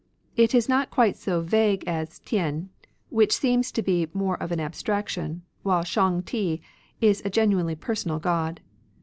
[0.35, 2.69] It is not quite so Shang*TL ^*^®^ THen,
[3.11, 6.59] which seems to be more of an abstraction, while Shang Ti
[7.01, 8.61] is a genuinely personal God.